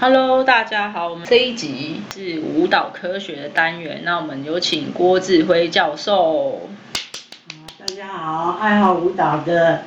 [0.00, 6.68] Hello，大家好，我们这一集是舞蹈科学的单元，那我们有请郭志辉教授。
[7.78, 9.82] 大家好，爱好舞蹈的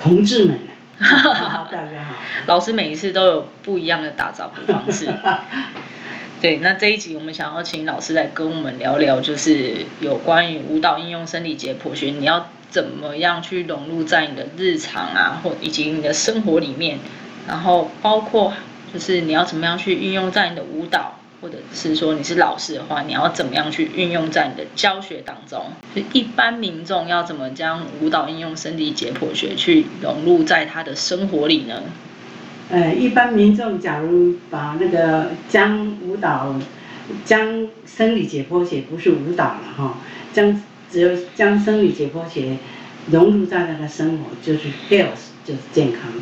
[0.00, 0.58] 同志们，
[0.98, 2.14] 好，大家好。
[2.46, 5.12] 老师每一次都有不一样的打招呼方式。
[6.40, 16.98] 对，那这一集我们想要请老师来跟我们聊聊，就是有关于舞蹈应用生理解剖学，你要怎么样去融入在你的日常啊，或以及你的生活里面，
[17.46, 18.54] 然后包括。
[18.92, 25.66] 就是你要怎么样去运用在你的舞蹈，或者是说你是老师的话，你要怎么样去运用在你的教学当中？
[25.94, 31.82] 就一般民众要怎么将舞蹈应用生理解剖学去融入在他的生活里呢？
[32.70, 36.54] 呃，一般民众假如把那个将舞蹈、
[37.24, 39.98] 将生理解剖学不是舞蹈了哈，
[40.32, 42.56] 将只有将生理解剖学
[43.10, 46.12] 融入在他的生活，就是 health，就是健康，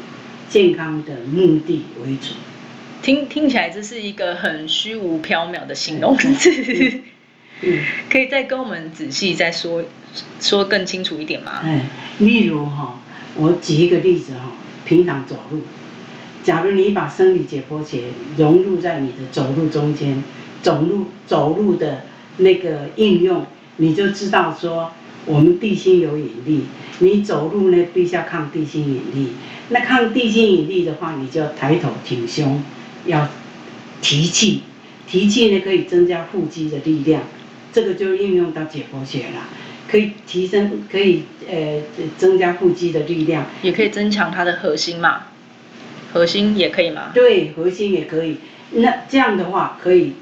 [0.49, 2.35] 健康的目的为主。
[3.03, 6.51] 听听起来这是一个很虚无缥缈的形容词，
[7.63, 7.79] 嗯，
[8.11, 9.83] 可以再跟我们仔细再说
[10.41, 11.61] 说更清楚一点吗？
[11.63, 11.87] 哎，
[12.19, 13.01] 例如哈，
[13.37, 14.53] 我举一个例子哈，
[14.85, 15.63] 平常走路，
[16.43, 18.05] 假如你把生理解剖学
[18.37, 20.23] 融入在你的走路中间，
[20.63, 22.05] 走路走路的
[22.39, 23.47] 那个应用，
[23.77, 24.93] 你就知道说，
[25.25, 26.65] 我们地心有引力，
[26.99, 29.29] 你走路呢必须要抗地心引力，
[29.69, 32.63] 那抗地心引力的话，你就要抬头挺胸。
[33.07, 33.29] 要
[34.01, 34.63] 提气，
[35.07, 37.23] 提气呢可以增加腹肌的力量，
[37.73, 39.49] 这个就应用到解剖学了，
[39.91, 41.81] 可以提升，可以呃
[42.17, 45.29] 增加腹肌的力量，也可以增强它的核心嘛，
[46.13, 47.11] 核心也可以吗？
[47.15, 48.39] 对，核心也可以。
[48.71, 50.13] 那这样的话，可以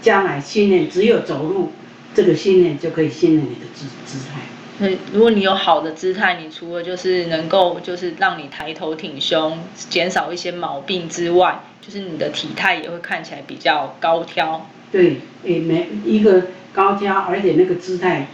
[0.00, 1.72] 将来训练，只有走路
[2.14, 4.40] 这个训练就可以训练你的姿姿态。
[4.80, 9.58] 对，如果你有好的姿态，你除了就是能够就是让你抬头挺胸，
[9.90, 11.60] 减少一些毛病之外。
[11.82, 16.42] 就是你的体态也会看起来比较高挑，对，诶，每一个
[16.74, 18.26] 高挑，而且那个姿态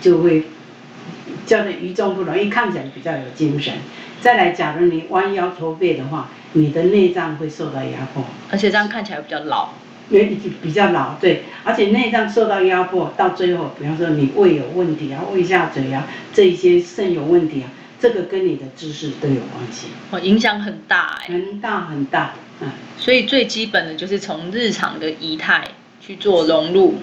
[0.00, 0.44] 就会
[1.44, 3.74] 叫做与众不同，因为看起来比较有精神。
[4.22, 9.68] 再来，假如你弯腰驼背的话，你的内脏会受到压迫，而且这样看起来比较老，
[10.08, 10.24] 也
[10.62, 22.34] 比较老，对，而且内脏受到压迫，到最后，比方说你胃有问题啊，胃下垂啊，这一些肾有问题啊，这个跟你的姿势都有关系，哦，影响很大，哎，很大很大。
[22.60, 25.66] 嗯，所以最基本的就是从日常的仪态
[26.00, 26.94] 去做融入。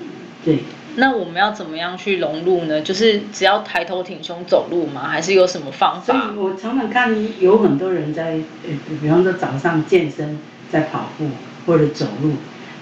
[0.46, 0.60] 对，
[0.96, 2.82] 那我们要怎么样去融入呢？
[2.82, 5.08] 就是只要抬头挺胸走路吗？
[5.10, 6.14] 还是有什么方法？
[6.14, 8.72] 所以我常常看有很多人在，呃，
[9.02, 10.40] 比方说早上健身，
[10.72, 11.28] 在跑步
[11.66, 12.32] 或者走路。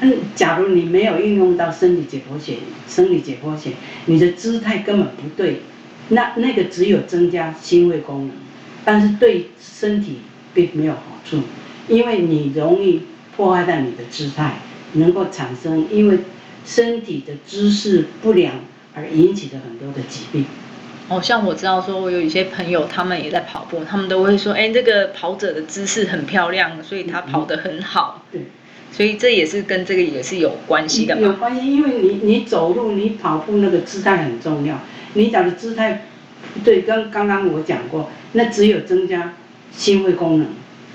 [0.01, 2.57] 嗯，假如你没有运用到生理解剖学，
[2.87, 3.71] 生理解剖学，
[4.05, 5.61] 你的姿态根本不对，
[6.09, 8.31] 那那个只有增加心肺功能，
[8.83, 10.21] 但是对身体
[10.53, 11.41] 并没有好处。
[11.87, 13.01] 因为你容易
[13.35, 14.59] 破坏到你的姿态，
[14.93, 16.19] 能够产生因为
[16.65, 18.55] 身体的姿势不良
[18.95, 20.45] 而引起的很多的疾病。
[21.09, 28.23] 哦，像我知道说，我有一些朋友，他们也在跑步，他们都会说，哎，这个跑者的姿势很漂亮，所以他跑得很好。
[28.31, 28.43] 对，
[28.91, 31.19] 所以这也是跟这个也是有关系的。
[31.19, 34.79] 有关系，因为你你走路、你跑步那个姿态很重要。
[35.13, 36.05] 你讲的姿态，
[36.63, 39.33] 对，刚刚刚我讲过，那只有增加
[39.71, 40.47] 心肺功能，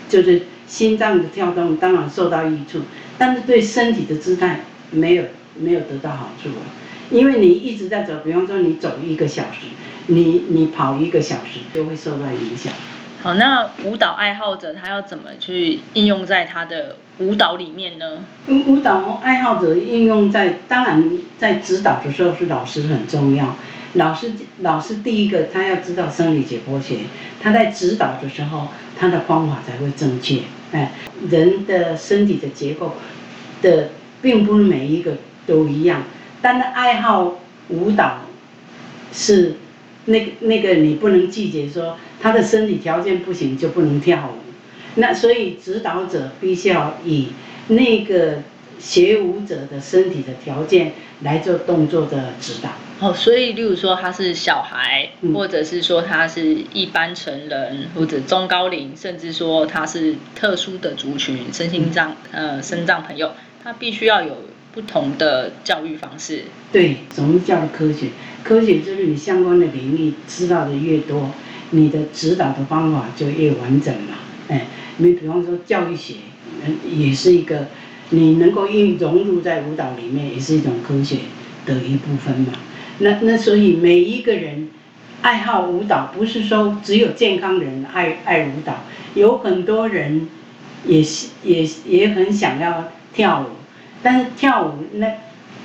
[0.08, 0.42] 就是。
[0.68, 2.80] 心脏的跳动当然受到益处，
[3.16, 5.22] 但是对身体的姿态没有
[5.54, 6.66] 没有得到好处啊。
[7.08, 9.68] 因为你一直在走，比方说你走一个小时，
[10.08, 12.72] 你你跑一个小时就会受到影响。
[13.22, 18.24] 好，那舞蹈爱好者他要怎么去应用在他的舞蹈里面呢？
[18.48, 23.56] 舞舞蹈爱好者应用在，当然在指导的时候是老师很重要。
[23.94, 24.30] 老师
[24.60, 26.98] 老师第一个他要知道生理解剖学，
[27.40, 28.68] 他在指导的时候
[28.98, 30.40] 他的方法才会正确。
[30.72, 30.92] 哎，
[31.30, 32.94] 人的身体的结构
[33.62, 33.90] 的，
[34.20, 35.12] 并不是每一个
[35.46, 36.02] 都一样。
[36.42, 37.38] 但是爱好
[37.68, 38.18] 舞蹈
[39.12, 39.54] 是
[40.04, 44.45] 那那个，你不能拒绝说他的身体条件不行就不能跳舞。
[44.96, 47.28] 那所以指导者必须要以
[47.68, 48.42] 那个
[48.78, 52.70] 学舞者的身体的条件来做动作的指导。
[52.98, 63.32] 哦，所以例如说他是小孩，嗯或者是说他是一般成人，或者中高龄，甚至说他是特殊的族群，身心障呃身障朋友，
[63.62, 64.38] 他必须要有
[64.72, 66.44] 不同的教育方式。
[66.72, 68.08] 对，什么叫科学？
[68.42, 71.30] 科学就是你相关的领域知道的越多，
[71.70, 74.14] 你的指导的方法就越完整嘛。
[74.48, 74.64] 哎，
[74.98, 76.14] 你比方说教育学，
[76.64, 77.66] 嗯，也是一个
[78.10, 81.16] 你能够应融入在舞蹈里面，也是一种科学
[81.64, 82.52] 的一部分嘛。
[82.98, 84.68] 那那所以每一个人
[85.22, 88.74] 爱好舞蹈，不是说只有健康人爱爱舞蹈，
[89.14, 90.28] 有很多人
[90.86, 93.46] 也是也也很想要跳舞，
[94.02, 95.06] 但是跳舞那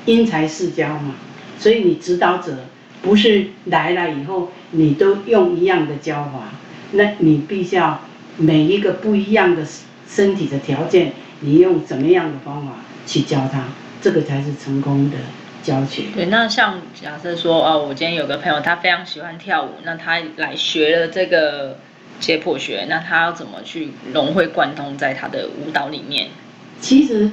[0.06, 1.16] 因材施教嘛，
[1.58, 2.66] 所以你指导者
[3.02, 6.54] 不是来了以后你都用一样的教法，
[6.92, 8.02] 那你必须要
[8.42, 9.64] 每一个不一样的
[10.08, 12.74] 身体的条件，你用怎么样的方法
[13.06, 13.66] 去教他，
[14.02, 15.18] 这个才是成功的
[15.64, 16.04] 教学。
[16.16, 21.78] 对，那像假设说，哦，我今天有个朋友，他非常喜欢跳舞，那他来学了这个
[22.20, 26.30] 解剖学，那他要怎么去融会贯通在他的舞蹈里面？
[26.80, 27.30] 其实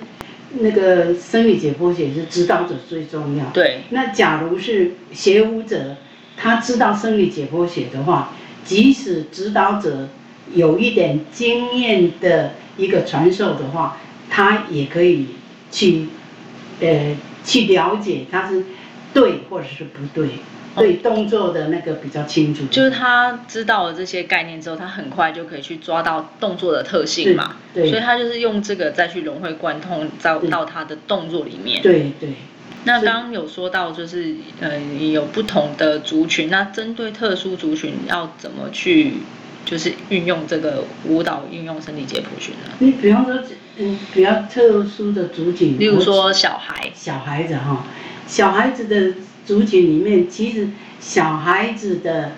[0.61, 3.47] 那个生理解剖学是指导者最重要。
[3.47, 5.97] 对，那假如是学舞者，
[6.37, 8.35] 他知道生理解剖学的话，
[8.65, 10.09] 即使指导者
[10.55, 13.99] 有一点经验的一个传授的话，
[14.31, 15.27] 他也可以
[15.71, 16.09] 去，
[16.81, 18.65] 呃，去了解他是
[19.12, 20.29] 对或者是不对，
[20.77, 22.65] 对动作的那个比较清楚。
[22.71, 27.56] 就是他知道了这些概念之后，他很快就可以去抓到动作的特性嘛。
[27.75, 31.83] 对对所以他就是用这个再去融会贯通到到他的动作里面。
[31.83, 32.31] 对对。
[32.85, 39.15] 那刚刚有说到，就是呃有不同的族群，那针对特殊族群要怎么去，
[39.69, 42.75] 就是运用这个舞蹈运用身体解剖学呢？
[42.79, 43.38] 你比方说，
[43.76, 47.85] 嗯，比较特殊的族群，例如说小孩，小孩子哈，
[48.26, 49.12] 小孩子的
[49.44, 50.69] 族群里面，其实
[50.99, 52.32] 小孩子的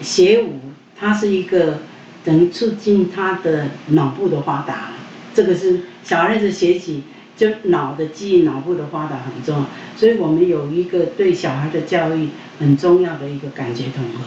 [0.00, 0.58] 学舞，
[0.98, 1.80] 它是一个
[2.24, 4.92] 能促进他的脑部的发达，
[5.34, 7.02] 这个是小孩子学习
[7.36, 9.66] 就脑的记忆、脑部的发达很重要，
[9.98, 14.24] 所以我们有一个对小孩的教育很重要的一个感觉统合，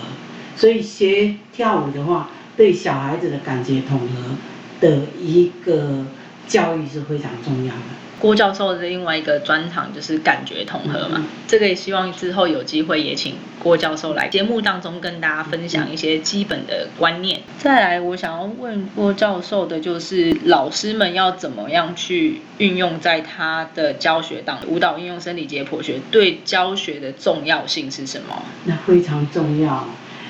[0.56, 4.36] 所以学跳舞的话，对小孩子的感觉统合
[4.80, 6.06] 的一个
[6.48, 7.82] 教育是非常重要的。
[8.20, 17.42] 郭教授的另外一个专长就是感觉统合嘛，嗯这个也希望之后有机会也请郭教授来节目当中跟大家分享一些基本的观念。
[17.60, 28.42] 再来，我想要问郭教授的就是老师们要怎么样去运用在他的教学当中舞蹈应用生理解剖学对教学的重要性是什么？
[28.64, 29.86] 那非常重要。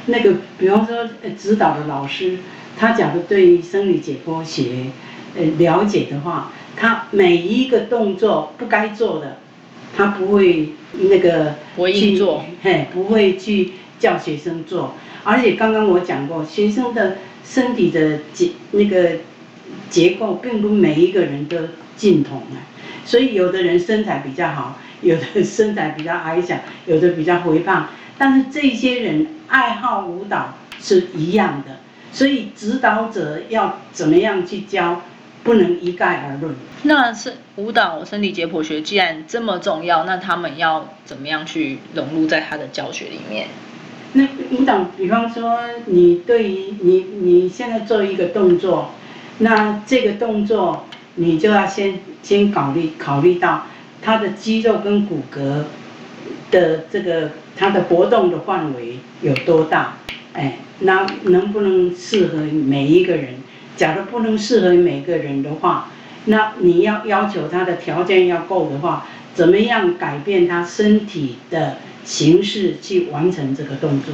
[0.05, 2.37] 那个，比方说，呃指导的老师，
[2.77, 4.87] 他假如对于生理解剖学，
[5.35, 9.37] 呃，了解的话，他每一个动作不该做的，
[9.95, 14.95] 他不会那个不去做，嘿，不会去叫学生做。
[15.23, 19.11] 而且刚刚我讲过，学生的身体的结那个
[19.89, 21.57] 结构，并不每一个人都
[21.95, 22.59] 尽同啊。
[23.05, 26.55] 所以有的人身材比较好，有的身材比较矮小，
[26.85, 31.77] 有的比较肥胖，但是这些人爱好舞蹈是一样的，
[32.11, 35.01] 所以指导者要怎么样去教，
[35.43, 36.55] 不能一概而论。
[36.83, 43.47] 那是舞蹈身体解剖学既然这么重要，那他们要怎么样去融入在他的教学里面？
[44.13, 48.91] 那舞蹈，比方说你对于你你现在做一个动作，
[49.39, 53.65] 那这个动作你就要先先考虑考虑到
[54.01, 55.63] 他的肌肉跟骨骼
[56.51, 59.97] 的这个他的活动的范围有多大，
[60.33, 63.35] 哎，那能不能适合每一个人？
[63.75, 65.91] 假如不能适合每个人的话，
[66.25, 74.13] 那你要要求他的条件要够的话，怎么样改变他身体的形式去完成这个动作？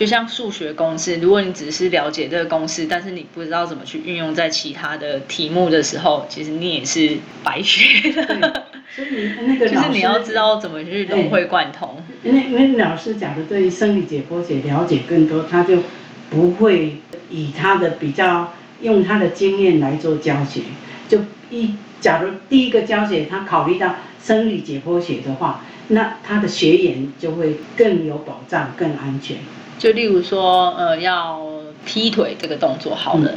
[0.00, 8.64] 就像数学公式，如果你只是了解这个公式，但是你不知道怎么去运用在其他的题目的时候，其实你也是白学的。
[8.96, 12.02] 所以那个就是你要知道怎么去融会贯通。
[12.22, 15.82] 那那老师讲的对于生理解剖学了解更多，他就
[16.30, 16.96] 不会
[17.28, 20.62] 以他的比较用他的经验来做教学。
[21.50, 29.36] 就一假如第一个教学他考虑到生理解剖学的话，那他的学员就会更有保障、更安全。
[29.78, 31.40] 就例如说，呃，要
[31.84, 33.32] 劈腿这个动作好了。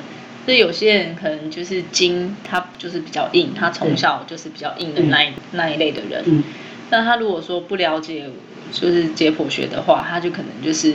[0.45, 6.21] 所以有些人可能就是筋，他就是比较硬，他从小就是比较硬的那一、那一类的人。
[6.25, 6.43] 嗯，
[6.89, 8.29] 那他如果说不了解
[8.69, 10.93] 就是解剖学的话，他就可能就是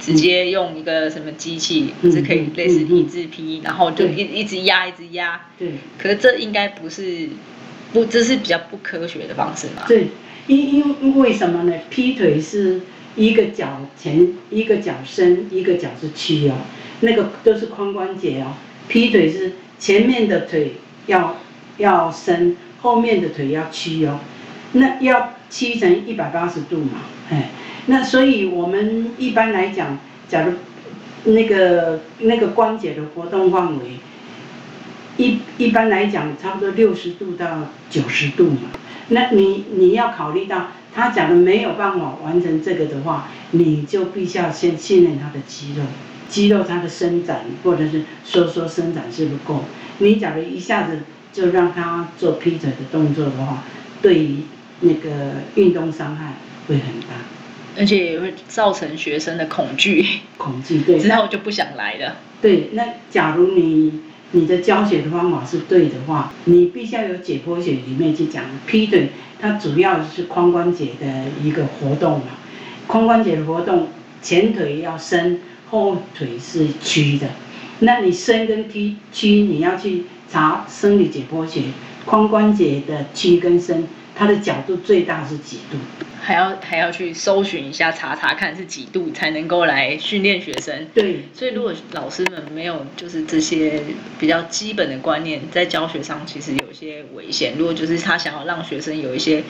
[0.00, 5.40] 直接用一个什么机器，嗯是可以类似一字劈，然后就一一直压一直压。
[5.58, 7.28] 对，可是这应该不是
[7.92, 9.82] 不，这是比较不科学的方式嘛？
[9.86, 10.08] 对，
[10.46, 11.74] 因因为什么呢？
[11.90, 12.80] 劈腿是
[13.14, 16.54] 一个脚前，一个脚伸，一个脚是屈哦，
[17.00, 18.54] 那个都是髋关节哦。
[18.88, 20.72] 劈腿是前面的腿
[21.06, 21.36] 要
[21.78, 24.18] 要伸，后面的腿要屈哦，
[24.72, 27.50] 那要屈成一百八十度嘛，哎，
[27.86, 30.52] 那所以我们一般来讲，假如
[31.32, 33.98] 那个那个关节的活动范围。
[35.16, 38.70] 一一般来讲，差不多六十度到九十度嘛。
[39.08, 45.82] 那你你要考虑到，他假如没有办法完成这个的话，你就必须要先训练他的肌肉，
[46.30, 49.64] 肌肉它的伸展或者是收缩伸展是不够。
[49.98, 51.00] 你假如一下子
[51.34, 53.64] 就让他做劈腿的动作的话，
[54.00, 54.36] 对于
[54.80, 55.10] 那个
[55.56, 56.34] 运动伤害
[56.66, 57.08] 会很大，
[57.80, 60.06] 而且也会造成学生的恐惧。
[60.38, 62.16] 恐惧对，之后就不想来了。
[62.40, 64.00] 对，那假如你。
[64.32, 69.08] 你的教学的方法是对的话，你必须要有解剖学里面去讲劈腿，
[69.40, 72.26] 它主要是髋关节的一个活动嘛。
[72.86, 73.88] 髋关节的活动，
[74.22, 77.26] 前腿要伸，后腿是屈的。
[77.80, 81.62] 那你伸跟踢屈，你要去查生理解剖学，
[82.06, 83.84] 髋关节的屈跟伸，
[84.20, 85.78] 它的角度最大是几度？
[86.20, 90.86] 还要还要去搜寻一下，查查看是几度才能够来训练学生。
[90.92, 93.82] 对，所以如果老师们没有就是这些
[94.18, 97.54] 比较基本的观念，在教学上其实有些危险。
[97.56, 99.42] 如果就是他想要让学生有一些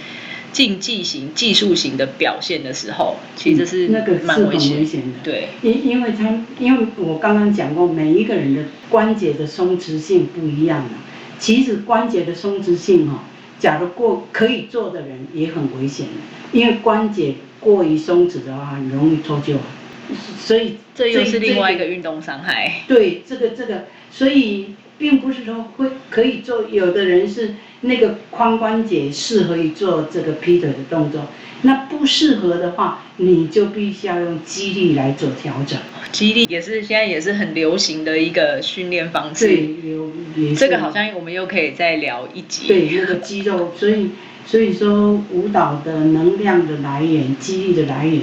[0.52, 5.18] 竞技型、技术型的表现的时候，其实是那个是很危险的。
[5.24, 10.90] 对，因因为他因为我刚刚讲过，每一个人的关节的松弛性不一样嘛。
[11.40, 13.24] 其实关节的松弛性哈。
[13.61, 16.09] 假如过可以做的人也很危险
[16.50, 19.57] 因为关节过于松弛的话，很容易脱臼，
[20.38, 22.83] 所以这又是另外一个运动伤害。
[22.88, 31.23] 对，这个这个，所以并不是说会可以做，有的人是那个髋关节适合于做这个劈腿的动作。
[31.62, 35.78] 那不适合的话，你就必须要用肌力来做调整。
[36.12, 39.47] 肌力也是现在也是很流行的一个训练方式。
[39.47, 42.69] 对，有这个好像我们又可以再聊一集。
[42.69, 44.11] 对，那个肌肉，所以
[44.47, 48.23] 所以说舞蹈的能量的来源、肌力的来源，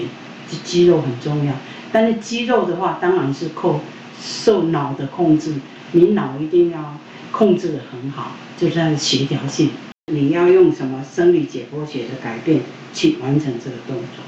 [0.64, 1.54] 肌肉很重要。
[1.92, 3.80] 但是肌肉的话，当然是控
[4.20, 5.54] 受脑的控制，
[5.92, 6.98] 你脑一定要
[7.32, 9.70] 控制的很好，就是它的协调性。
[10.12, 12.62] 你要用什么生理解剖学的改变
[12.94, 14.24] 去完成这个动作？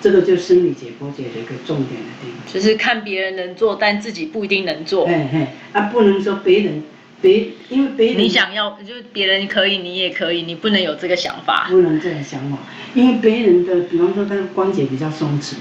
[0.00, 2.52] 这个就生理解剖学的一个重点的地方。
[2.52, 5.06] 就是看别人能做，但自己不一定能做。
[5.06, 6.82] 哎哎，啊，不能说别人
[7.20, 11.66] 别，因为别人你想要，就是别人可以，你也可以，你不能有这个想法。
[11.68, 12.58] 不能这种想法，
[12.94, 15.54] 因为别人的，比方说他的关节比较松弛，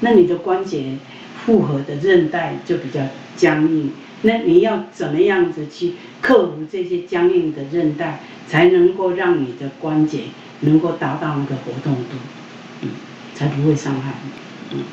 [0.00, 0.82] 那你的关节
[1.44, 3.00] 复合的韧带就比较
[3.36, 3.92] 僵硬。
[4.22, 10.24] 那你要怎么样子去克服这些僵硬的韧带，才能够让你的关节
[10.60, 12.16] 能够达到那个活动度，
[12.82, 12.88] 嗯，
[13.34, 14.14] 才不会伤害，
[14.72, 14.84] 嗯。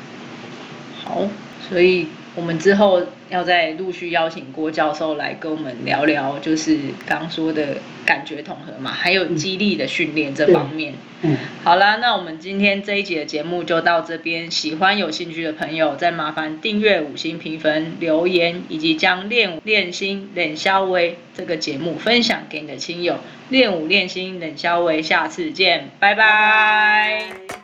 [1.04, 1.28] 好，
[1.68, 2.06] 所以。
[2.34, 10.92] 我们之后要再陆续邀请郭教授来跟我们聊聊，就是刚说的感觉统合嘛，还有激励的训练这方面。
[11.22, 14.50] 嗯，好啦，那我们今天这一集的节目就到这边。
[14.50, 23.16] 喜欢有兴趣的朋友，再麻烦订阅、五星评分、留言，以及将练练心冷肖威这个节目分享给你的亲友。
[23.48, 27.61] 练武练心冷肖威，下次见，拜拜。